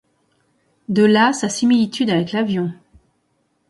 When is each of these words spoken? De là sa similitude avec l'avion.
De 0.89 1.03
là 1.03 1.31
sa 1.31 1.47
similitude 1.47 2.09
avec 2.09 2.31
l'avion. 2.31 2.71